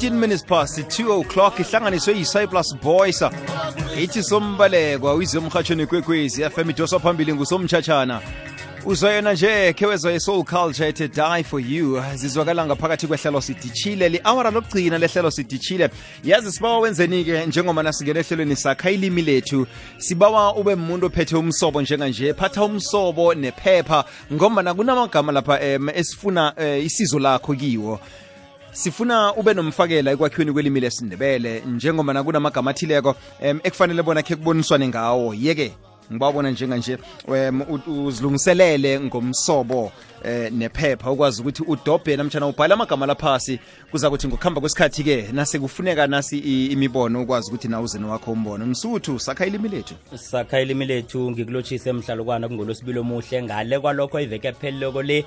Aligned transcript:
15 0.00 0.20
minutes 0.20 0.42
past 0.44 0.78
2 0.90 1.12
o'clock 1.22 1.60
ihlanganiswe 1.60 2.12
yi-cyplus 2.16 2.74
boys 2.82 3.22
ithi 4.02 4.22
sombalekwa 4.22 5.14
uyize 5.14 5.38
emhatshweni 5.38 5.86
kwekwezi 5.86 6.42
fm 6.42 6.70
idoswa 6.70 7.00
phambili 7.00 7.34
ngusomtshatshana 7.34 8.20
uzwa 8.84 9.12
yona 9.12 9.32
nje 9.32 9.72
khewezwa 9.72 10.12
i-soul 10.12 10.44
culture 10.44 10.88
ethe 10.88 11.08
die 11.08 11.44
for 11.44 11.60
you 11.60 12.02
zizwakala 12.14 12.66
ngaphakathi 12.66 13.06
kwehlelo 13.06 13.40
siditshile 13.40 14.08
li-awara 14.08 14.50
lokugcina 14.50 14.98
lehlelo 14.98 15.30
siditshile 15.30 15.90
yazi 16.24 16.52
sibawa 16.52 16.78
wenzeni-ke 16.78 17.46
njengoba 17.46 17.82
nasingena 17.82 18.20
ehlelweni 18.20 18.56
sakha 18.56 18.90
ilimi 18.90 19.22
lethu 19.22 19.66
sibawa 19.98 20.54
ube 20.56 20.74
muntu 20.74 21.06
ophethe 21.06 21.36
umsobo 21.36 21.82
njenganje 21.82 22.34
phatha 22.34 22.64
umsobo 22.64 23.34
nephepha 23.34 24.04
ngombana 24.32 24.74
kunamagama 24.74 25.32
lapha 25.32 25.60
um 25.76 25.88
esifuna 25.88 26.52
um 26.58 26.80
isizo 26.86 27.18
lakho 27.18 27.54
kiwo 27.54 28.00
sifuna 28.76 29.34
ube 29.34 29.54
nomfakela 29.54 30.10
ekwakhiweni 30.10 30.52
kwelimi 30.52 30.80
lesindebele 30.80 31.62
njengoba 31.66 32.12
nakunamagama 32.12 32.70
athileko 32.70 33.16
um 33.40 33.60
ekufanele 33.64 34.02
bona 34.02 34.22
khe 34.22 34.36
kuboniswane 34.36 34.88
ngawo 34.88 35.34
yeke 35.34 35.72
ngibabona 36.12 36.50
njenganje 36.50 36.98
um 37.28 37.62
uzilungiselele 37.86 39.00
ngomsobo 39.00 39.92
um 40.24 40.58
nephepha 40.58 41.10
ukwazi 41.10 41.40
ukuthi 41.40 41.62
udobhe 41.62 42.16
namtshana 42.16 42.46
ubhale 42.46 42.74
amagama 42.74 43.06
laphasi 43.06 43.58
kuza 43.90 44.10
kuthi 44.10 44.28
ngokuhamba 44.28 44.60
kwesikhathi-ke 44.60 45.28
nasekufuneka 45.32 46.06
nasi 46.06 46.38
imibono 46.72 47.22
ukwazi 47.22 47.48
ukuthi 47.48 47.68
na 47.68 47.80
uzeni 47.80 48.04
wakho 48.04 48.32
umbono 48.32 48.66
msuthu 48.66 49.18
sakha 49.18 49.46
ilimi 49.46 49.68
lethu 49.68 49.94
sakha 50.14 50.60
ilimi 50.60 50.84
lethu 50.86 51.30
ngikulotshise 51.30 51.88
emhlalokwana 51.90 52.48
kungolosibili 52.48 52.98
omuhle 52.98 53.42
ngale 53.42 53.78
kwalokho 53.80 54.20
iveke 54.20 54.52
phelloko 54.52 55.02
le 55.02 55.24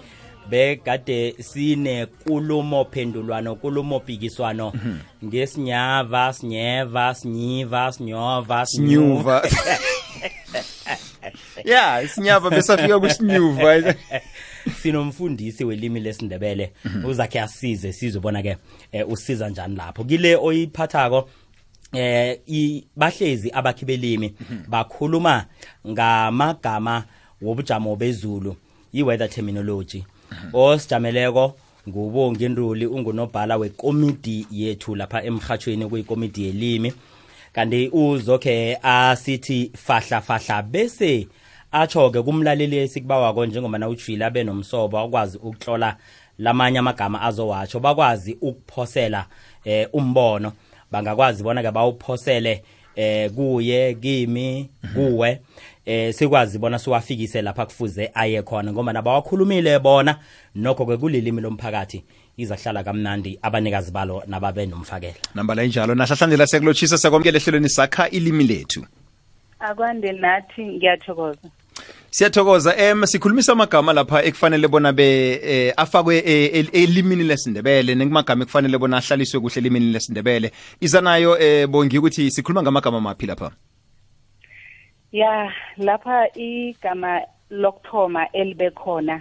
bekade 0.50 1.34
sine 1.40 2.06
kulumo 2.24 2.86
phendulwano 2.86 3.56
kulumo 3.56 4.00
pikiswano 4.00 4.72
mhm. 4.76 4.98
ngesinyava 5.26 6.34
sinyeva 6.34 7.16
sinyiva 7.16 7.92
sinyova 7.92 8.66
sinyuva 8.66 9.48
ya 11.66 12.02
isinyava 12.02 12.50
besafika 12.50 13.00
kusinyuva 13.00 13.96
sinomfundisi 14.82 15.66
welimi 15.66 16.00
lesindebele 16.00 16.74
mhm. 16.86 17.06
uzakhe 17.06 17.42
asize 17.42 17.94
sizwe 17.94 18.22
bona 18.22 18.42
ke 18.42 18.58
eh, 18.92 19.10
usiza 19.10 19.50
njani 19.50 19.76
lapho 19.76 20.04
kile 20.04 20.36
oyiphathako 20.36 21.30
eh 21.94 22.82
bahlezi 22.96 23.50
abakhibelimi 23.52 24.36
mhm. 24.50 24.64
bakhuluma 24.72 25.46
ngamagama 25.88 27.04
wobujamo 27.42 27.96
bezulu 27.96 28.56
i-weather 28.94 29.30
terminology 29.30 30.04
Mhm. 30.32 30.50
osijameleko 30.54 31.54
ngubongi 31.90 32.50
nduli 32.50 32.86
ungunobhala 32.86 33.58
wekomidi 33.58 34.48
yethu 34.52 34.96
lapha 34.96 35.24
emhathweni 35.24 35.86
kuyikomidi 35.88 36.46
yelimi 36.46 36.94
kanti 37.54 37.90
uzokhe 37.94 38.78
asithi 38.84 39.72
fahla 39.78 40.22
fahla 40.22 40.62
bese 40.62 41.28
atsho-ke 41.72 42.22
kumlaleli 42.22 42.78
esikubawako 42.78 43.46
njengoba 43.46 43.78
nawujile 43.78 44.26
abe 44.26 44.44
nomsobo 44.44 44.98
akwazi 45.00 45.38
ukuhlola 45.38 45.96
lamanye 46.38 46.80
amagama 46.80 47.22
azowatsho 47.22 47.80
bakwazi 47.80 48.38
ukuphosela 48.42 49.26
eh, 49.66 49.88
umbono 49.94 50.52
bangakwazi 50.92 51.44
bona-ke 51.44 51.72
bawuphosele 51.72 52.64
eh, 52.96 53.32
kuye 53.32 53.94
kimi 53.94 54.70
mhm. 54.84 54.94
kuwe 54.94 55.32
mm 55.32 55.36
-hmm. 55.36 55.79
eh 55.90 56.14
sikwazi 56.14 56.60
bona 56.60 56.80
siwafikise 56.80 57.42
lapha 57.42 57.66
kufuze 57.66 58.12
aye 58.14 58.42
khona 58.44 58.72
ngoba 58.74 58.94
nabawakhulumile 58.94 59.80
bona 59.80 60.20
nokho 60.56 60.86
ke 60.86 60.98
kulilimi 60.98 61.42
lomphakathi 61.42 62.04
izahlala 62.38 62.84
kamnandi 62.84 63.40
abanikazi 63.42 63.92
balo 63.92 64.24
nababe 64.28 64.66
nomfakela 64.66 65.14
la 65.56 65.64
injalo 65.64 65.96
nahlahlandela 65.96 66.48
siyakulotshisa 66.48 66.98
sekwamukela 66.98 67.38
ehlelweni 67.38 67.70
sakha 67.70 68.10
ilimi 68.10 68.44
lethu 68.44 68.86
akwande 69.60 70.12
nathi 70.12 70.66
ngiyathokoza 70.66 71.40
siyathokoza 72.10 72.76
em 72.78 73.06
sikhulumisa 73.06 73.52
amagama 73.54 73.94
lapha 73.94 74.24
ekufanele 74.24 74.68
bona 74.68 74.94
be 74.94 75.34
eh, 75.44 75.74
afakwe 75.78 76.18
eh, 76.18 76.70
elimini 76.74 77.24
lesindebele 77.24 77.96
nekumagama 77.96 78.44
ekufanele 78.44 78.78
bona 78.78 78.98
ahlaliswe 78.98 79.40
kuhle 79.40 79.56
elimini 79.58 79.92
lesindebele 79.92 80.52
iza 80.82 81.02
nayo 81.02 81.40
eh, 81.42 81.68
bongi 81.68 81.98
ukuthi 81.98 82.32
sikhuluma 82.32 82.62
ngamagama 82.64 83.02
maphi 83.02 83.26
lapha 83.26 83.52
ya 85.12 85.54
lapha 85.78 86.28
igama 86.38 87.22
lokuthoma 87.50 88.22
elibe 88.40 88.70
khona 88.80 89.16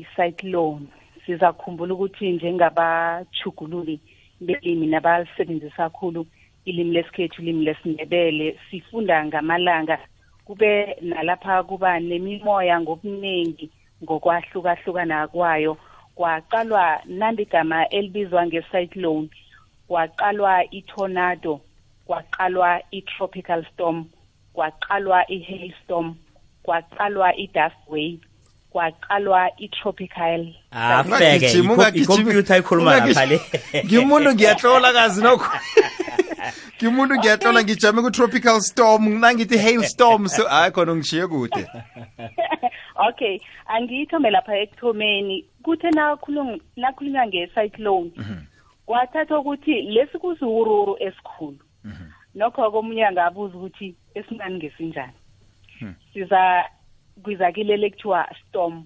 i-cyclone 0.00 0.84
sizakhumbula 1.26 1.92
ukuthi 1.94 2.26
njengabachugululi 2.36 3.96
belimi 4.46 4.86
nabalisebenzisa 4.86 5.76
kakhulu 5.88 6.22
ilimi 6.64 6.90
lesikhethu 6.94 7.36
ilimi 7.42 7.62
lesindebele 7.64 8.46
sifunda 8.70 9.16
ngamalanga 9.26 9.96
kube 10.46 10.72
nalapha 11.10 11.54
kuba 11.68 11.90
nemimoya 12.08 12.74
ngobuningi 12.80 13.66
ngokwahlukahlukana 14.02 15.18
kwayo 15.32 15.72
kwaqalwa 16.16 16.84
nandigama 17.18 17.78
elibizwa 17.96 18.40
nge-cyclone 18.46 19.26
kwaqalwa 19.88 20.54
i-tornado 20.78 21.54
kwaqalwa 22.06 22.70
i-tropical 22.98 23.60
storm 23.72 23.98
kwaqalwa 24.60 25.20
i-hailstorm 25.36 26.08
kwaqalwa 26.66 27.28
i-dust 27.44 27.80
wave 27.88 28.20
kwaqalwa 28.72 29.40
i-tropical 29.64 30.42
ah, 30.72 31.02
ikhuluma 31.02 32.94
lapha 33.00 33.24
le 33.30 33.38
ngimuntu 33.84 34.30
ngiyahlola 34.34 34.90
kazi 34.98 35.20
nokho 35.24 35.50
ngimuntu 36.78 37.14
ngiyahlola 37.20 37.60
ngijame 37.64 38.00
ku-tropical 38.04 38.60
storm 38.60 39.02
nangithi 39.22 39.56
hailstorm 39.64 40.22
so 40.34 40.42
hayi 40.52 40.70
khona 40.74 40.92
ngishiye 40.96 41.24
kude 41.32 41.62
okay 43.08 43.40
angiyithombe 43.74 44.28
lapha 44.30 44.52
ekuthomeni 44.62 45.36
kuthe 45.64 45.88
nakhulunywa 45.96 47.22
nge-cyclone 47.26 48.10
mhm. 48.20 48.38
kwathatha 48.86 49.34
ukuthi 49.40 49.72
lesi 49.94 50.16
kusiwururu 50.22 50.94
esikhulu 51.06 51.58
mhm. 51.84 52.09
nokho 52.34 52.70
komunye 52.70 53.06
angabuza 53.06 53.56
ukuthi 53.58 53.94
esinani 54.14 54.54
ngesinjani 54.54 55.12
hmm. 55.78 55.94
siza 56.12 56.64
kwizakile 57.22 57.76
lekuthiwa 57.76 58.28
storm 58.42 58.84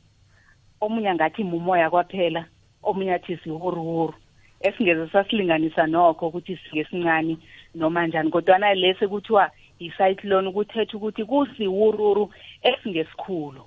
omunye 0.81 1.09
angathi 1.09 1.45
mumoya 1.45 1.91
kwaphela 1.91 2.47
omunye 2.83 3.15
athi 3.15 3.37
sihuruhuru 3.37 4.15
esingeze 4.61 5.09
sasilinganisa 5.13 5.87
nokho 5.87 6.29
ukuthi 6.29 6.57
singesincane 6.57 7.37
noma 7.75 8.07
njani 8.07 8.31
kodwana 8.33 8.75
lesi 8.75 9.05
kuthiwa 9.09 9.51
i-cyclone 9.79 10.49
kuthetha 10.51 10.97
ukuthi 10.97 11.25
kusiwururu 11.29 12.31
esingesikhulu 12.65 13.63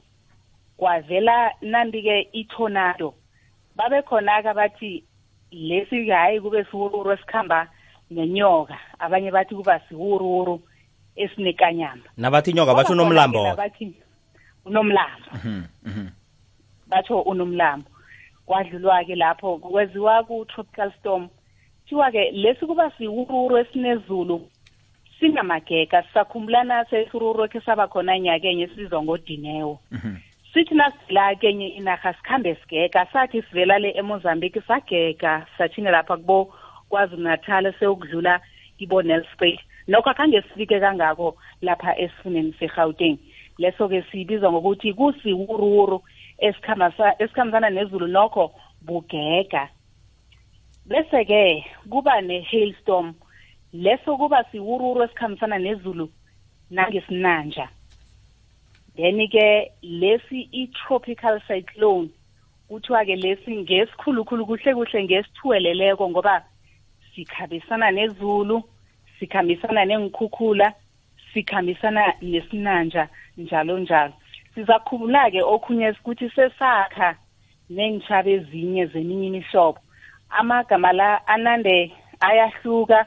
kwavela 0.77 1.53
nanti-ke 1.61 2.27
itornado 2.33 3.13
babekhona-ke 3.77 4.51
bathi 4.57 4.93
lesi 5.51 6.09
hayi 6.09 6.41
kube 6.41 6.63
siwururu 6.65 7.11
esikhamba 7.13 7.69
nenyoka 8.11 8.77
abanye 8.99 9.31
bathi 9.31 9.55
kuba 9.55 9.79
siwuruwuru 9.79 10.61
esinekanyama 11.15 12.03
nabathi 12.17 12.49
inyoka 12.51 12.73
bathi 12.75 12.91
unomlambo 12.91 13.55
bathi 13.55 13.85
mhm, 13.85 13.93
unomlambo 14.65 15.29
batho 16.87 17.21
unomlambo 17.21 17.87
kwadlulwa-ke 18.45 19.15
lapho 19.15 19.57
kweziwa 19.57 20.23
ku-tropical 20.23 20.91
storm 20.99 21.27
kuthiwa-ke 21.81 22.31
lesi 22.31 22.65
kuba 22.65 22.91
siwururu 22.91 23.57
esinezulu 23.57 24.47
sinamagega 25.19 26.03
sisakhumbulana 26.03 26.85
sesururu 26.85 27.43
ekhe 27.45 27.59
saba 27.61 27.87
khona 27.87 28.19
nyakenye 28.19 28.67
sizwa 28.67 29.03
ngodinewo 29.03 29.79
mhm. 29.91 30.15
sithi 30.53 30.75
nasivela 30.75 31.35
kenye 31.35 31.67
inarha 31.67 32.13
sikhambe 32.13 32.55
sigega 32.55 33.05
sathi 33.13 33.41
sivela 33.41 33.79
le 33.79 33.91
emozambique 33.95 34.61
sagega 34.61 35.45
sathini 35.57 35.91
lapha 35.91 36.17
kubo 36.17 36.53
kwazulu 36.89 37.23
natal 37.23 37.73
seyokudlula 37.79 38.41
kibo-nelspate 38.77 39.59
nokho 39.87 40.09
akhange 40.09 40.41
sifike 40.41 40.79
kangako 40.79 41.35
lapha 41.61 41.97
esifuneni 41.99 42.53
segauteng 42.59 43.17
leso-ke 43.57 44.03
siyibizwa 44.11 44.51
ngokuthi 44.51 44.93
kusiwuruwuru 44.93 46.03
esikhambisana 47.19 47.69
nezulu 47.69 48.07
nokho 48.07 48.51
bugega 48.81 49.69
bese-ke 50.85 51.65
kuba 51.89 52.21
ne-hailstorm 52.21 53.13
leso 53.73 54.17
kuba 54.17 54.43
siwuruwuru 54.43 55.03
esikhambisana 55.03 55.57
nezulu 55.59 56.09
nangesinanja 56.69 57.69
then-ke 58.95 59.71
lesi 59.81 60.41
i-tropical 60.51 61.35
cyclone 61.47 62.09
kuthiwa-ke 62.69 63.15
lesi 63.15 63.51
ngesikhulukhulu 63.63 64.45
kuhle 64.45 64.75
kuhle 64.75 65.03
ngesithuweleleko 65.03 66.09
ngoba 66.09 66.35
sikhambisana 67.17 67.91
nezulu 67.91 68.63
sikhambisana 69.19 69.85
nengikhukhula 69.85 70.73
sikhambisana 71.33 72.13
nesinanja 72.21 73.03
njalo 73.43 73.75
njalo 73.83 74.13
sizakhumbula-ke 74.53 75.41
okhunye 75.53 75.87
ukuthi 75.97 76.27
sesakha 76.35 77.09
nengitshaba 77.75 78.29
ezinye 78.37 78.83
zeminye 78.93 79.25
imihlobo 79.29 79.79
amagama 80.39 80.89
la 80.93 81.09
anande 81.27 81.91
ayahluka 82.29 82.99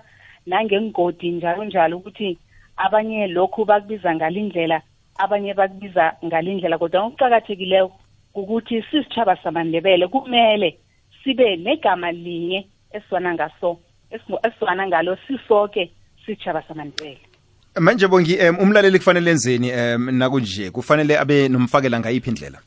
nangengigodi 0.47 1.31
njalo 1.31 1.63
njalo 1.65 1.95
ukuthi 1.97 2.39
abanye 2.77 3.27
lokhu 3.27 3.65
bakubiza 3.65 4.11
ngalindlela 4.15 4.79
abanye 5.23 5.55
bakubiza 5.55 6.05
ngalindlela 6.27 6.79
kodwa 6.79 7.01
ngokuqakathekileyo 7.07 7.87
ukuthi 8.35 8.83
sisitshaba 8.83 9.37
samandebele 9.37 10.05
kumele 10.09 10.79
sibe 11.23 11.57
negama 11.57 12.13
linye 12.13 12.67
esiwana 12.91 13.35
ngaso 13.35 13.71
esifana 14.45 14.87
ngalo 14.87 15.17
sisonke 15.27 15.91
sijaba 16.27 16.63
samandela 16.63 17.17
manje 17.81 18.07
bongi 18.09 18.37
um 18.51 18.57
umlaleli 18.61 18.99
kufanele 18.99 19.31
enzeni 19.31 19.71
um 19.73 20.11
nakunje 20.11 20.71
kufanele 20.71 21.19
abe 21.19 21.49
nomfakela 21.49 22.01
ngayiphi 22.01 22.31
indlela 22.31 22.59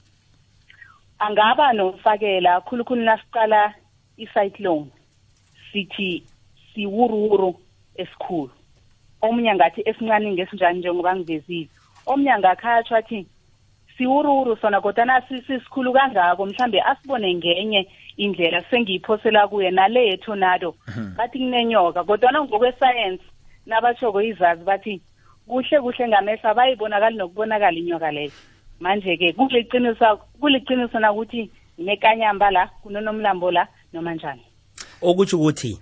angaba 1.19 1.73
nomfakela 1.73 2.61
khulukhulu 2.61 3.01
nasiqala 3.01 3.73
i-cyclone 4.17 4.87
sithi 5.71 6.23
siwuruwuru 6.73 7.59
esikhulu 7.95 8.51
omunye 9.21 9.55
ngathi 9.55 9.81
esincane 9.85 10.31
ngesinjani 10.31 10.79
njengoba 10.79 11.15
ngivezile 11.15 11.69
omunye 12.05 12.31
angakhatshwa 12.31 12.97
athi 12.97 13.27
siwuruwuru 13.97 14.57
sona 14.57 14.81
kodwa 14.81 15.05
nasi 15.05 15.41
sisikhulu 15.41 15.93
kangako 15.93 16.45
mhlambe 16.45 16.81
asibone 16.81 17.33
ngenye 17.35 17.87
indlela 18.17 18.63
sengiyiphosela 18.71 19.47
kuye 19.47 19.71
nale 19.71 20.07
yetornado 20.07 20.75
bathi 21.17 21.39
kunenyoka 21.39 22.03
kodwana 22.03 22.41
ngokwesayensi 22.43 23.23
nabatshoko 23.65 24.21
izazi 24.21 24.63
bathi 24.63 25.01
kuhle 25.47 25.79
kuhle 25.81 26.07
ngamehlo 26.07 26.49
abayibonakali 26.49 27.17
nokubonakala 27.17 27.77
inyoka 27.79 28.11
leyo 28.11 28.31
manje-ke 28.79 29.33
kuliqiniso 29.33 30.17
kuliqiniso 30.41 30.99
nakuthi 30.99 31.49
nekanyamba 31.77 32.51
la 32.51 32.67
kunonomlambo 32.67 33.51
la 33.51 33.67
noma 33.93 34.13
njani 34.15 34.41
okutsho 35.01 35.37
ukuthi 35.39 35.79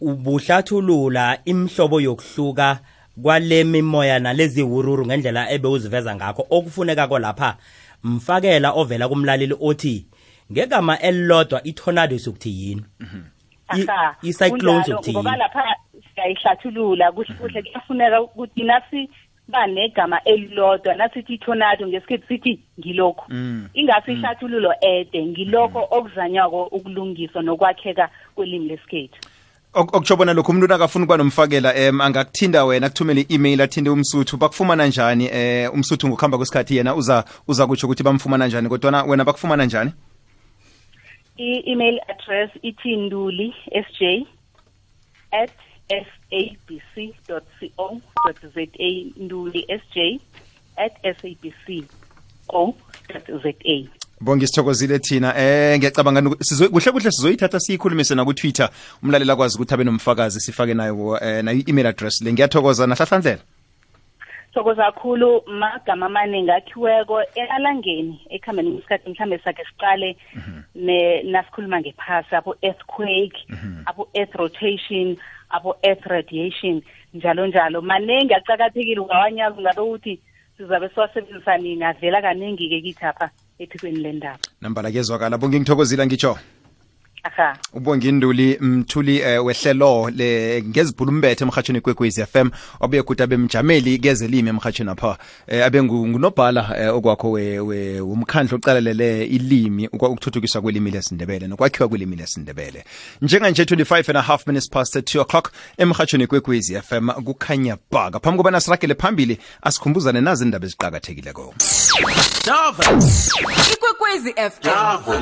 ubuhlathulula 0.00 1.38
imhlobo 1.44 2.00
yokuhluka 2.00 2.78
kwale 3.22 3.64
mimoya 3.64 4.18
nalezi 4.18 4.62
hururu 4.62 5.06
ngendlela 5.06 5.50
ebewuziveza 5.52 6.14
ngakho 6.16 6.46
okufuneka 6.50 7.08
kolapha 7.08 7.56
mfakela 8.02 8.72
ovela 8.72 9.08
kumlaleli 9.08 9.54
othi 9.60 10.06
ngegama 10.52 10.98
elilodwa 10.98 11.62
itornado 11.64 12.18
sokuthi 12.18 12.50
yini 12.50 12.82
icyclone 14.22 14.84
sokuthi 14.84 15.10
yini 15.10 15.22
ngoba 15.22 15.36
lapha 15.36 15.64
siyayihlathulula 16.14 17.12
kuhle 17.12 17.34
kuhle 17.34 17.60
mhm. 17.60 17.68
kuyafuneka 17.70 18.22
ukuthi 18.22 18.62
nasi 18.64 19.10
ba 19.48 19.66
negama 19.66 20.20
elilodwa 20.24 20.94
nasithi 20.94 21.34
itornado 21.34 21.86
ngesikhathi 21.88 22.26
sithi 22.28 22.60
ngilokhu 22.80 23.32
mm. 23.32 23.68
ingasi 23.74 24.10
mm. 24.10 24.16
ihlathululo 24.16 24.74
ede 24.80 25.26
ngilokho 25.26 25.78
mm. 25.78 25.86
okuzanywako 25.90 26.62
ukulungiswa 26.64 27.42
nokwakheka 27.42 28.08
kwelimi 28.34 28.68
lesikhethu 28.68 29.14
okutsho 29.74 30.16
bona 30.16 30.32
lokho 30.32 30.52
umuntu 30.52 30.66
nakafuna 30.66 31.04
ukuba 31.04 31.16
nomfakela 31.16 31.74
um 31.88 32.00
angakuthinda 32.00 32.64
wena 32.64 32.86
akuthumele 32.86 33.20
i-email 33.20 33.60
athinde 33.62 33.90
umsuthu 33.90 34.36
bakufumana 34.36 34.86
njani 34.86 35.28
um 35.30 35.74
umsuthu 35.74 36.08
ngokuhamba 36.08 36.36
kwesikhathi 36.38 36.76
yena 36.76 36.94
uza 36.94 37.24
uza 37.48 37.66
kutsho 37.66 37.86
ukuthi 37.86 38.02
bamfumana 38.02 38.46
njani 38.46 38.68
kodwana 38.68 39.02
wena 39.04 39.24
bakufumana 39.24 39.64
njani 39.64 39.92
i-email 41.48 41.96
address 42.12 42.50
ithinduli 42.70 43.48
sj 43.94 44.00
at 45.42 45.50
sabc 45.88 47.12
co 47.26 47.40
za 48.54 48.66
nduli 49.16 49.62
sj 49.90 50.08
at 50.80 50.92
sabc 51.20 51.84
co 52.46 52.74
za 53.42 53.52
bonge 54.20 54.46
sithokozile 54.46 54.98
thina 54.98 55.32
eh 55.38 55.78
ngiyacabanga 55.78 56.20
kuhle 56.70 56.92
kuhle 56.92 57.10
sizoyithatha 57.12 57.60
siyikhulumise 57.60 58.14
na 58.14 58.24
ku-twitter 58.24 58.68
umlalela 59.02 59.32
akwazi 59.32 59.54
ukuthi 59.56 59.74
abe 59.74 59.84
nomfakazi 59.84 60.40
sifake 60.40 60.74
nayo 60.74 61.18
eh, 61.22 61.42
nayo 61.44 61.58
i-email 61.60 61.86
address 61.86 62.20
le 62.24 62.32
ngiyathokoza 62.32 62.86
nahlahlandlela 62.86 63.40
thokoza 64.54 64.82
kakhulu 64.84 65.42
magama 65.46 66.06
amaningi 66.06 66.50
akhiweko 66.50 67.18
alangeni 67.50 68.20
ekuhambeni 68.30 68.70
kwesikhathi 68.72 69.10
mhlawumbe 69.10 69.38
sakhe 69.38 69.64
siqale 69.64 70.16
mhm. 70.34 70.62
nasikhuluma 71.30 71.80
ngephasi 71.80 72.36
abo-earthquake 72.36 73.40
mhm. 73.48 73.82
abo-earth 73.86 74.34
rotation 74.34 75.16
abo-earth 75.50 76.06
radiation 76.06 76.82
njalo 77.14 77.46
njalo 77.46 77.80
maningi 77.82 78.34
aqakathekile 78.34 79.00
ungawanyazi 79.00 79.60
ngabe 79.60 79.80
ukuthi 79.80 80.20
sizabe 80.56 80.88
siwasebenzisa 80.88 81.56
nini 81.58 81.84
avela 81.84 82.22
kaningi-ke 82.22 82.80
kithi 82.80 83.04
apha 83.06 83.30
ephikweni 83.58 83.98
lendaba 83.98 84.38
nambala 84.60 84.90
kuyezwakala 84.90 85.38
bongingithokozile 85.38 86.06
ngitsho 86.06 86.38
aha 87.24 87.56
ubonginduli 87.74 88.58
mthuli 88.60 89.36
uh, 89.38 89.46
wehlelo 89.46 90.10
le 90.10 90.62
ngeziphulumbethe 90.62 91.44
emhatshweni 91.44 91.80
kwekwez 91.80 92.20
FM 92.24 92.50
obuye 92.80 93.02
kuthi 93.02 93.22
abemjameli 93.22 93.98
kezelimi 93.98 94.48
emhatshweni 94.48 94.90
apha 94.92 95.18
eh, 95.46 95.64
abe 95.64 95.82
ngunobhala 95.82 96.70
eh, 96.78 96.94
okwakho 96.94 97.30
womkhandla 98.00 98.56
ocalalele 98.56 99.24
ilimi 99.26 99.88
ukuthuthukiswa 99.88 100.62
kwelimi 100.62 100.90
lesindebele 100.90 101.46
nokwakhiwa 101.46 101.88
kwelimi 101.88 102.16
lesindebele 102.16 102.84
njenganje 103.22 103.64
25 103.64 104.08
and 104.08 104.18
a 104.18 104.22
half 104.22 104.46
minutes 104.46 104.68
past 104.70 104.96
2 104.96 105.20
o'clock 105.20 105.52
emhatshweni 105.78 106.26
kwekwez 106.26 106.72
FM 106.82 107.08
kukhanya 107.10 107.76
bhaka 107.90 108.20
phambi 108.20 108.36
kobana 108.36 108.60
sirakele 108.60 108.94
phambili 108.94 109.38
asikhumbuzane 109.62 110.20
nazi 110.20 110.44
indaba 110.44 110.66
eziqakathekileko 110.66 111.54
ikwekwezi 113.72 114.34
fm 114.34 115.20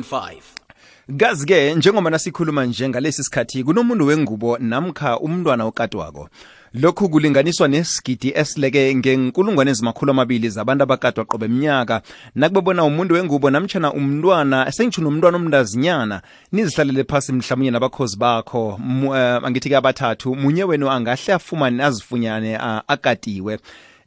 kazi-ke 1.17 1.75
njengoba 1.75 2.11
nasikhuluma 2.11 2.67
nje 2.67 2.89
ngalesi 2.89 3.25
sikhathi 3.25 3.65
kunomuntu 3.65 4.07
wengubo 4.07 4.59
namkha 4.59 5.19
umntwana 5.21 5.65
okatwako 5.67 6.29
lokhu 6.75 7.09
kulinganiswa 7.09 7.69
nesigidi 7.69 8.33
esileke 8.37 8.95
ngenkulungwane 8.95 9.71
ezimakhulu 9.71 10.11
amabili 10.11 10.49
zabantu 10.51 10.83
abakatwa 10.85 11.25
qobe 11.25 11.49
mnyaka 11.49 12.03
nakubabona 12.35 12.85
umuntu 12.85 13.15
wengubo 13.15 13.51
namtshana 13.51 13.93
umntwana 13.93 14.73
sengitsho 14.73 15.03
nomntwana 15.03 15.37
omndazinyana 15.37 16.23
nizihlalele 16.53 17.05
phasi 17.05 17.33
mhlamunye 17.33 17.71
nabakhozi 17.71 18.17
bakho 18.17 18.69
uh, 19.07 19.17
eh, 19.19 19.45
angithi-ke 19.45 19.77
abathathu 19.77 20.35
munye 20.35 20.65
wenu 20.65 20.91
angahle 20.91 21.33
afumane 21.35 21.85
azifunyane 21.85 22.57
uh, 22.57 22.81
akatiwe 22.87 23.59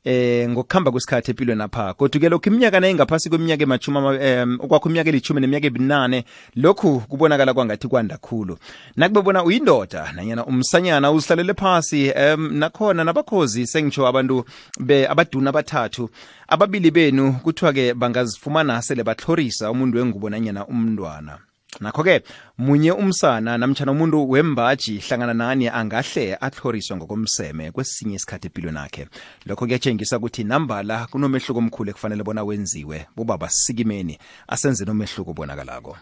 eh 0.03 0.45
ngokuhamba 0.49 0.91
kwesikhathi 0.91 1.31
empilwe 1.31 1.55
napha 1.55 1.93
kodwa-ke 1.93 2.29
lokhu 2.29 2.49
iminyaka 2.49 2.79
nayingaphasi 2.81 3.29
kweminyaka 3.29 3.63
emachuma 3.63 3.99
um 4.09 4.57
okwakho 4.65 4.89
iminyaka 4.89 5.09
elishumi 5.13 5.41
neminyaka 5.45 5.67
ebinane 5.69 6.25
lokhu 6.57 7.01
kubonakala 7.05 7.53
kwangathi 7.53 7.85
kwanda 7.87 8.17
khulu 8.17 8.57
nakube 8.97 9.21
bona 9.21 9.43
uyindoda 9.45 10.09
nanyana 10.17 10.45
umsanyana 10.49 11.11
uzihlalele 11.13 11.53
phasi 11.53 12.09
um 12.17 12.57
nakhona 12.57 13.03
nabakhozi 13.05 13.67
sengitsho 13.69 14.01
abantu 14.09 14.41
be 14.81 15.05
abaduna 15.07 15.49
abathathu 15.53 16.09
ababili 16.49 16.89
benu 16.91 17.33
kuthiwa-ke 17.45 17.93
bangazifumana 17.93 18.81
sele 18.81 19.03
batlorisa 19.05 19.69
umuntu 19.71 19.97
wengubo 20.01 20.29
nanyana 20.33 20.65
umntwana 20.67 21.37
nakho-ke 21.79 22.23
munye 22.57 22.91
umsana 22.91 23.57
namtshana 23.57 23.91
umuntu 23.91 24.29
wembaji 24.31 24.99
hlangana 24.99 25.33
nani 25.33 25.69
angahle 25.69 26.35
atlhoriswe 26.41 26.95
ngokomseme 26.97 27.71
kwesinye 27.71 28.15
isikhathi 28.19 28.47
empilweni 28.51 28.79
akhe 28.83 29.03
lokho 29.47 29.63
kuyatshengisa 29.65 30.19
ukuthi 30.19 30.43
nambala 30.43 31.07
kunomehluko 31.07 31.59
omkhulu 31.63 31.87
ekufanele 31.95 32.23
bona 32.27 32.43
wenziwe 32.43 33.07
bobaba 33.15 33.47
sikimeni 33.47 34.19
asenze 34.51 34.83
nomehluko 34.83 35.31
obonakalako 35.31 35.95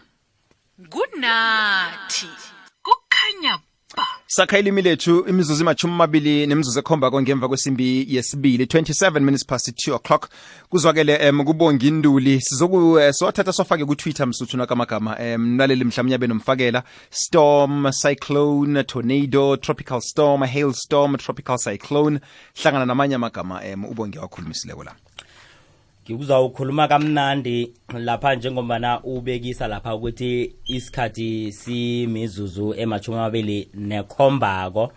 kunathi 0.90 2.26
kukhanya 2.82 3.62
sakha 4.26 4.58
ilimi 4.58 4.82
lethu 4.82 5.24
imizuzu 5.28 5.62
imashumi 5.62 5.92
amabili 5.94 6.46
nemizuzu 6.46 6.78
ekhombako 6.80 7.22
ngemva 7.22 7.48
kwesimbi 7.48 8.04
yesibili 8.14 8.64
27 8.64 9.20
minutes 9.20 9.46
past 9.46 9.88
2 9.88 9.94
o'clock 9.94 10.28
kuzwakele 10.68 11.30
um 11.30 11.44
kubonga 11.44 11.86
induli 11.86 12.40
sizowathatha 12.40 13.42
eh, 13.48 13.52
sofake 13.54 13.84
kutwitter 13.84 14.26
msuthuna 14.26 14.66
kamagama 14.66 15.16
um 15.18 15.54
mlaleli 15.54 15.84
mhlawumnye 15.84 16.14
abe 16.14 16.26
nomfakela 16.26 16.82
storm 17.10 17.90
cyclone 17.90 18.84
tornado 18.84 19.56
tropical 19.56 20.00
storm 20.00 20.42
hail 20.44 20.72
storm 20.72 21.16
tropical 21.16 21.56
cyclone 21.58 22.20
hlangana 22.62 22.86
namanye 22.86 23.14
amagama 23.14 23.60
um 23.74 23.84
ubonge 23.84 24.18
wakhulumisileko 24.18 24.84
la 24.84 24.94
ngikuzawukhuluma 26.10 26.88
kamnandi 26.88 27.72
lapha 27.98 28.34
njengobana 28.34 29.00
ubekisa 29.02 29.66
lapha 29.68 29.94
ukuthi 29.94 30.52
isikhathi 30.66 31.52
simizuzu 31.52 32.74
emashumi 32.74 33.18
amabili 33.18 33.68
nekhombako 33.74 34.92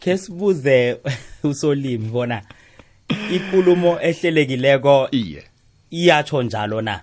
khe 0.00 0.16
sibuze 0.18 1.00
usolimi 1.50 2.08
bona 2.08 2.42
ikulumo 3.34 3.98
ehlelekileko 4.02 5.08
iye 5.10 5.42
iyatsho 5.90 6.42
njalo 6.42 6.80
na 6.82 7.00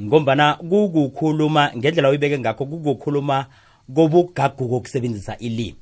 ngombana 0.00 0.54
kukukhuluma 0.54 1.70
ngendlela 1.76 2.08
uyibeke 2.08 2.38
ngakho 2.38 2.66
kukukhuluma 2.66 3.46
kobugaguko 3.94 4.68
kokusebenzisa 4.68 5.36
ilimi 5.38 5.76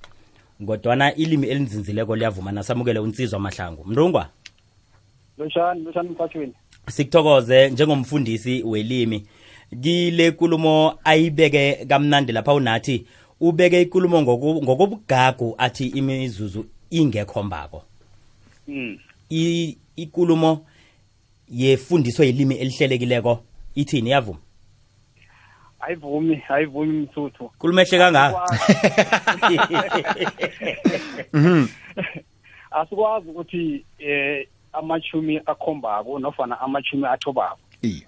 ngodwana 0.62 1.14
ilimi 1.14 1.46
elinzinzileko 1.48 2.16
liyavuma 2.16 2.52
nasamukele 2.52 2.98
unsizwa 2.98 3.40
mahlangu 3.40 3.84
mntungwa 3.84 4.28
lonjani 5.38 5.82
lonjani 5.84 6.08
mfatshweni 6.08 6.52
sikuthokoze 6.88 7.70
njengomfundisi 7.70 8.62
welimi 8.64 9.26
kile 9.82 10.30
nkulumo 10.30 10.98
ayibeke 11.04 11.84
kamnandi 11.88 12.32
lapha 12.32 12.54
unathi 12.54 13.06
ubeke 13.40 13.82
inkulumo 13.82 14.22
ngokobugagu 14.62 15.54
athi 15.58 15.86
imizuzu 15.86 16.66
ingekhombako 16.90 17.82
hmm. 18.66 18.98
ikulumo 19.96 20.66
yefundiso 21.48 22.24
yelimi 22.24 22.54
elihlelekileko 22.54 23.44
ithini 23.74 24.10
yavuma 24.10 24.38
ayivumi 25.80 26.42
ayivumi 26.48 26.92
msuthu 26.92 27.50
kulumehle 27.58 27.98
kangaka 27.98 28.42
asikwazi 32.80 33.28
ukuthi 33.30 33.84
eh 33.98 34.46
amachumi 34.72 35.36
akhombako 35.46 36.18
nofana 36.18 36.60
amachumi 36.60 37.04
athobako 37.06 37.58
iye 37.82 38.06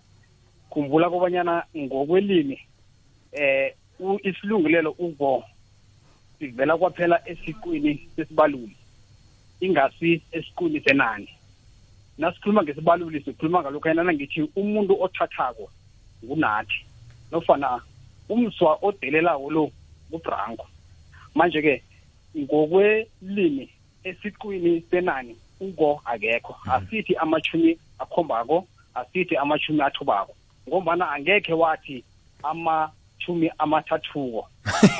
khumbula 0.70 1.10
kobanyana 1.10 1.62
ngokwelimi 1.76 2.58
eh 3.32 3.74
isilungulelo 4.22 4.90
uvo 4.98 5.44
sivela 6.38 6.76
kwaphela 6.76 7.28
esiqwini 7.28 8.08
sesibaluli 8.16 8.76
ingasi 9.60 10.22
esiqwini 10.32 10.80
senani 10.80 11.28
nasikhuluma 12.18 12.62
ngesibaluli 12.62 13.20
sikhuluma 13.20 13.60
ngalokhu 13.60 13.88
yanana 13.88 14.12
ngithi 14.12 14.42
umuntu 14.56 14.92
othathako 15.04 15.66
ngunathi 16.24 16.78
nofana 17.32 17.80
umzwa 18.28 18.78
odelelako 18.82 19.50
lo 19.50 19.64
ngubranko 20.10 20.66
manje-ke 21.34 21.74
ngokwelimi 22.38 23.64
esiqwini 24.04 24.80
senani 24.90 25.34
uko 25.62 26.00
akekho 26.04 26.56
mm. 26.66 26.72
asithi 26.72 27.16
amachumi 27.16 27.78
akhombako 27.98 28.66
asithi 28.94 29.36
amachumi 29.36 29.80
athubako 29.82 30.34
ngombana 30.68 31.10
angekhe 31.10 31.52
wathi 31.52 32.04
amachumi 32.42 33.52
amathathuko 33.58 34.48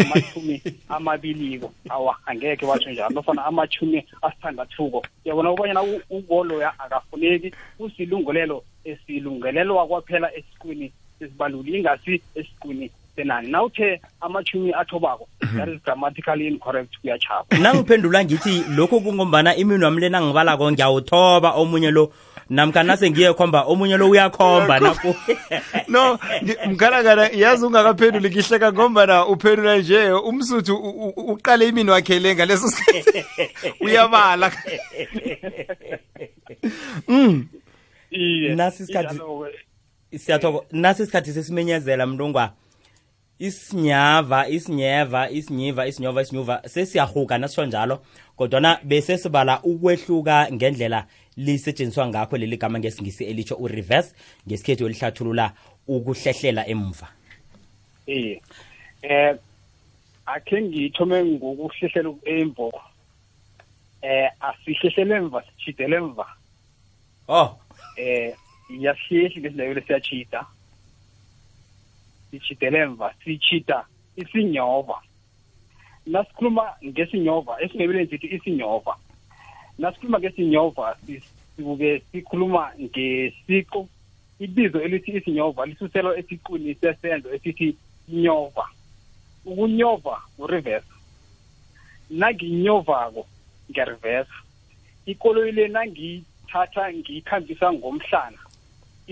amachumi 0.00 0.62
amabiliko 0.88 1.73
awa 1.88 2.16
angekhe 2.26 2.66
watsho 2.66 2.90
njalo 2.90 3.11
nofana 3.14 3.45
amachumi 3.45 4.07
asithandathuko 4.23 5.02
uyabona 5.25 5.50
kubanyana 5.50 5.83
ukoloya 6.11 6.78
akafuneki 6.81 7.54
usilungelelo 7.78 8.64
esilungelelwa 8.85 9.87
kwaphela 9.87 10.35
esiqwini 10.35 10.92
esibaluli 11.21 11.76
ingasi 11.78 12.23
esiqwini 12.35 12.90
senani 13.16 13.49
nawuthe 13.50 14.00
amachumi 14.21 14.73
athobako 14.75 15.28
mhm. 15.42 15.57
that 15.59 15.69
is 15.69 15.81
grammatically 15.83 16.47
incorrect 16.47 16.99
kuyachaba 17.00 17.59
nangiphendula 17.59 18.25
ngithi 18.25 18.64
lokhu 18.76 19.00
kungombana 19.00 19.57
imini 19.57 19.85
wami 19.85 20.00
lena 20.00 20.23
ngibalako 20.23 20.73
ngiyawuthoba 20.73 21.50
omunye 21.52 21.90
lo 21.90 22.12
namkha 22.50 22.83
nase 22.83 23.11
khomba 23.37 23.62
omunye 23.64 23.97
lo 23.97 24.11
uyakhomba 24.11 24.81
naku 24.81 25.14
no 25.92 26.19
mkanakana 26.71 27.28
yazi 27.28 27.64
ungakaphenduli 27.66 28.28
ngihleka 28.31 28.73
ngombana 28.73 29.26
uphendula 29.26 29.78
nje 29.78 30.11
umsuthu 30.11 30.75
uqale 31.16 31.69
imini 31.69 31.90
wakhe 31.90 32.19
le 32.19 32.35
ngaleso 32.35 32.66
uyabala 33.85 34.52
mm 37.09 37.45
nasi 38.57 38.83
isikhathi 38.83 39.21
siyathokoza 40.19 40.64
nasi 40.73 41.02
isikhathi 41.02 41.33
sesimenyezela 41.33 42.07
mntungwa 42.07 42.52
isinyava 43.42 44.46
isinyeva 44.49 45.30
isinyiva 45.30 45.87
isinyova 45.90 46.20
isinyuva 46.22 46.54
sesiyahuka 46.75 47.34
nasisho 47.38 47.66
njalo 47.66 47.96
kodwana 48.38 48.70
bese 48.90 49.18
sibala 49.22 49.54
ukwehluka 49.70 50.37
ngendlela 50.54 51.00
lisetshenziswa 51.44 52.04
ngakho 52.08 52.34
leli 52.38 52.56
gama 52.62 52.78
ngesingisi 52.78 53.22
elitsho 53.30 53.56
ureverse 53.64 54.11
ngesikhethu 54.46 54.84
elihlathulula 54.87 55.46
ukuhlehlela 55.94 56.62
emva 56.72 57.08
iye 58.16 58.37
eh 59.12 59.32
akhe 60.34 60.56
ngithome 60.62 61.18
ngokuhlehlela 61.34 62.11
emva 62.34 62.64
eh 64.11 64.28
asihlehlele 64.49 65.14
emva 65.20 65.40
sichidele 65.49 65.96
emva 66.02 66.26
oh 67.38 67.49
eh 68.06 68.37
yasihlehli 68.84 69.38
ngesindaweni 69.42 69.82
siyachida 69.87 70.40
sishidele 72.33 72.79
emva 72.81 73.15
sishida 73.25 73.85
isinyova 74.17 74.95
nasikhuluma 76.12 76.65
ngesinyova 76.91 77.53
esingabeleni 77.65 78.11
sithi 78.11 78.27
isinyova 78.37 78.95
nasikhuluma 79.83 80.19
ngesinyova 80.21 80.87
sikuke 81.57 81.93
sikhuluma 82.12 82.62
ngesiqu 82.85 83.81
ibizo 84.45 84.79
elithi 84.87 85.11
isinyova 85.19 85.61
lisuselwa 85.69 86.12
esiqwini 86.21 86.75
sesenzo 86.83 87.29
esithi 87.37 87.69
nyova 88.23 88.65
ukunyova 89.49 90.17
ureverse 90.39 90.93
nanginyovako 92.21 93.23
ngereverse 93.71 94.37
ikoloyi 95.12 95.53
le 95.57 95.65
nangiyithatha 95.77 96.85
ngiyikhambisa 96.97 97.67
ngomhlana 97.73 98.41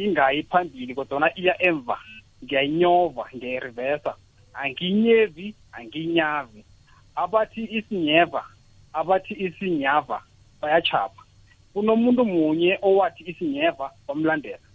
ingayi 0.02 0.42
phambili 0.50 0.92
kodwana 0.94 1.26
iya 1.40 1.54
emva 1.68 1.96
ngiyayinyova 2.44 3.22
ngiyayirivesa 3.36 4.12
angiyinyevi 4.60 5.46
angiyinyavi 5.76 6.60
abathi 7.22 7.62
isinyeva 7.78 8.42
abathi 8.98 9.34
isinyava 9.46 10.16
bayachapha 10.62 11.22
kunomuntu 11.72 12.22
munye 12.32 12.72
owathi 12.88 13.22
isinyeva 13.30 13.86
bamlandela 14.08 14.66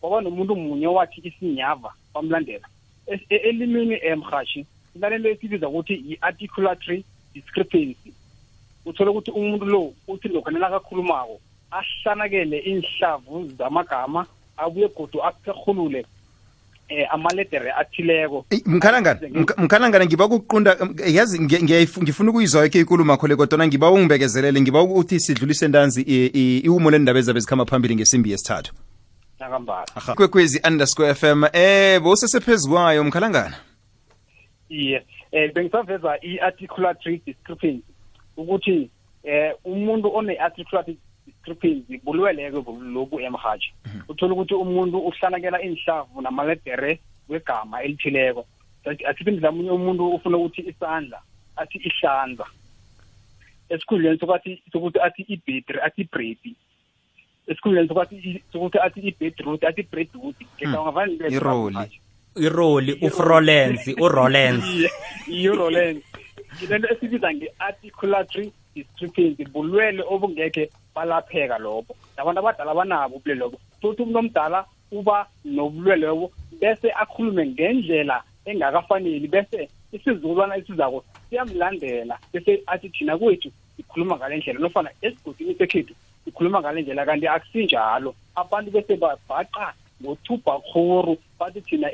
kwaba 0.00 0.18
nomuntu 0.24 0.52
munye 0.64 0.86
owathi 0.92 1.18
isinyava 1.28 1.90
bamlandela 2.14 2.66
e-, 3.10 3.36
elimini 3.48 3.96
emhashi 4.12 4.60
inalento 4.96 5.28
esibiza 5.32 5.66
ukuthi 5.70 5.94
yi-articulatory 6.08 6.98
discrepancy 7.34 8.10
uthole 8.88 9.08
ukuthi 9.10 9.30
umuntu 9.40 9.64
lo 9.72 9.82
uthi 10.12 10.28
lokho 10.32 10.48
nalakakhulumako 10.52 11.34
ahlanakele 11.78 12.58
iinhlavu 12.68 13.34
zamagama 13.58 14.20
abuye 14.62 14.88
godu 14.96 15.18
aphehulule 15.28 16.00
eh 16.88 17.06
amaledere 17.14 17.72
athileko 17.72 18.46
mkhalangana 18.66 19.20
mkhalangana 19.56 20.06
ngiba 20.06 20.28
kuqunda 20.28 20.76
um, 20.80 20.94
yazi 21.06 21.40
ngifuna 22.02 22.30
ukuyizwa 22.30 22.62
yonke 22.62 22.80
ikulumo 22.80 23.10
yakho 23.12 23.26
le 23.28 23.36
kodwa 23.36 23.66
ngiba 23.66 23.90
ungibekezelele 23.90 24.60
ngiba 24.60 24.82
ukuthi 24.82 25.20
sidlulise 25.20 25.68
ntanzi 25.68 26.02
iwumo 26.02 26.90
lendaba 26.90 27.18
ezabe 27.18 27.40
zikhamba 27.40 27.64
phambili 27.64 27.94
ngesimbi 27.96 28.30
yesithathu 28.30 28.74
kwekwezi 30.16 30.60
underscore 30.68 31.14
fm 31.14 31.44
eh 31.52 32.00
bosesephezuwayo 32.00 33.04
mkhalangana 33.04 33.54
iye 34.68 34.98
um 35.32 35.52
bengisaveza 35.54 36.18
i-articulatory 36.22 37.22
discrepancy 37.26 37.82
ukuthi 38.36 38.90
eh 39.24 39.52
umuntu 39.64 40.16
one-articulatory 40.16 40.98
stripping 41.44 41.84
zibulweleke 41.88 42.64
lobu 42.92 43.20
emhaji 43.20 43.72
mhm. 43.86 44.00
uthola 44.08 44.32
ukuthi 44.32 44.54
umuntu 44.54 44.98
uhlanakela 44.98 45.60
inhlavu 45.62 46.20
namaledere 46.22 46.98
wegama 47.28 47.82
elithileko 47.82 48.46
asithi 49.08 49.30
mhlamunye 49.30 49.70
umuntu 49.70 50.08
ufuna 50.08 50.36
ukuthi 50.36 50.60
isandla 50.72 51.20
athi 51.56 51.78
ihlanza 51.78 52.46
esikhundleni 53.68 54.18
sokuthi 54.72 54.98
athi 55.06 55.22
ibhetri 55.28 55.78
athi 55.84 56.00
ibhredi 56.02 56.54
esikhundleni 57.48 57.88
sokuthi 58.52 58.78
athi 58.78 59.00
ibhedroot 59.00 59.64
athi 59.64 59.80
ibredwood 59.80 60.34
hmm. 60.38 60.48
ngicabanga 60.56 61.88
iroli 62.40 62.92
ufrolence 63.06 63.94
urolence 64.00 64.80
urolence 65.52 66.02
ngilento 66.56 66.86
esibiza 66.92 67.28
nge-articulatory 67.34 68.46
distripping 68.74 69.48
bulwele 69.52 70.02
obungekhe 70.14 70.64
balapheka 70.94 71.58
lobo 71.58 71.94
nabantu 72.16 72.38
abadala 72.40 72.74
banabo 72.74 73.12
ubulwele 73.18 73.40
lobo 73.42 73.58
futhi 73.82 74.02
umuntu 74.06 74.18
omdala 74.22 74.64
uba 74.94 75.26
nobulwele 75.44 76.06
lobo 76.06 76.26
bese 76.60 76.88
akhulume 77.02 77.46
ngendlela 77.52 78.22
engakafaneli 78.46 79.26
bese 79.28 79.68
isizukulwana 79.92 80.56
esizako 80.62 81.04
siyamlandela 81.28 82.14
bese 82.32 82.62
athi 82.66 82.88
thina 82.94 83.18
kwethu 83.18 83.50
sikhuluma 83.76 84.16
ngale 84.16 84.36
ndlela 84.38 84.58
nofana 84.62 84.90
esigodini 85.02 85.54
sekhethu 85.58 85.94
sikhuluma 86.24 86.60
ngale 86.62 86.82
ndlela 86.82 87.02
kanti 87.06 87.26
akusinjalo 87.28 88.14
abantu 88.38 88.70
bese 88.70 88.92
babhaqa 88.96 89.74
ngothubhakhoru 90.02 91.16
bathi 91.38 91.60
thina 91.66 91.88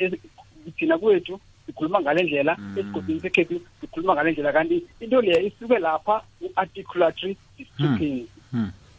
thina 0.77 0.97
kwethu 1.01 1.41
sikhuluma 1.67 2.01
ngale 2.05 2.21
ndlela 2.29 2.53
mm. 2.59 2.79
esigodini 2.79 3.21
sekhethu 3.21 3.57
sikhuluma 3.81 4.13
ngale 4.15 4.31
ndlela 4.33 4.53
kanti 4.53 4.77
into 5.01 5.21
leya 5.25 5.41
isuke 5.41 5.79
lapha 5.79 6.21
u-articulatory 6.45 7.33
disturbance 7.57 8.29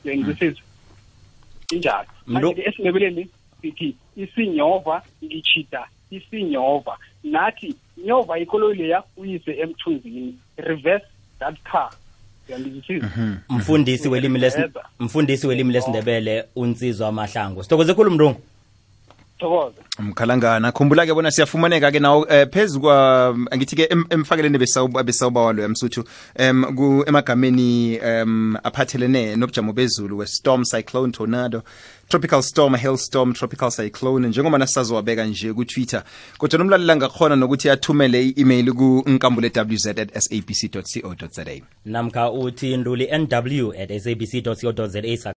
yengisizwe 0.06 0.48
hmm. 1.70 1.78
injalo 1.78 2.06
manje 2.26 2.62
esinebeleni 2.66 3.28
sithi 3.62 3.96
isinyova 4.18 5.02
ngichida 5.24 5.88
isinyova 6.12 6.98
nathi 7.24 7.76
nyova 8.06 8.40
ikoloyi 8.40 8.78
leya 8.84 9.04
uyise 9.18 9.52
emthunzini 9.52 10.36
reverse 10.58 11.06
that 11.40 11.56
car 11.64 11.90
mhm. 12.90 13.36
mfundisi 13.50 14.08
welimi 14.08 14.40
mfundisi 15.00 15.48
welimi 15.48 15.74
lesindebele 15.74 16.46
unsizwa 16.56 17.08
amahlangu 17.08 17.64
sithokoze 17.64 17.94
khulu 17.94 18.12
mlungu 18.12 18.42
thokoza 19.42 19.82
mkhalangana 20.00 20.72
khumbula 20.72 21.06
ke 21.06 21.14
bona 21.14 21.32
siyafumaneka 21.32 21.92
ke 21.92 22.00
nawo 22.00 22.28
eh, 22.30 22.48
phezu 22.54 22.82
kwa 22.82 23.36
ngithi 23.56 23.76
ke 23.76 23.84
em, 23.90 24.06
emfakeleni 24.10 24.58
besawubawa 25.04 25.56
yamsuthu 25.62 26.04
um 26.40 26.66
ku 26.76 27.04
emagameni 27.08 28.00
um 28.00 28.56
aphathelene 28.64 29.36
nobujamo 29.36 29.74
bezulu 29.74 30.18
we-storm 30.18 30.64
cyclone 30.64 31.12
tornado 31.12 31.64
tropical 32.08 32.42
storm 32.42 32.76
hailstorm 32.76 33.34
tropical 33.34 33.72
cyclone 33.72 34.28
njengoba 34.28 34.58
nasazowabeka 34.58 35.26
nje 35.26 35.54
ku-twitter 35.54 36.04
kodwa 36.38 36.58
nomlalela 36.60 36.96
ngakhona 36.96 37.36
nokuthi 37.36 37.70
athumele 37.70 38.26
i-email 38.26 38.72
ku-nkambule 38.74 39.52
wz 39.74 39.88
at 39.88 40.20
sabc 40.20 40.70
co 40.72 41.28
za 41.32 41.46
namkha 41.86 42.32
uthi 42.32 42.78
nduli 42.78 43.08
nw 43.18 43.72
at 43.76 43.98
sabc 44.02 44.42
co 44.76 44.86
za 44.88 45.30